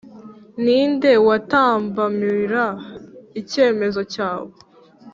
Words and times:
Ni 0.63 0.79
nde 0.91 1.11
watambamira 1.27 2.65
icyemezo 3.41 4.01
cyawe? 4.13 4.49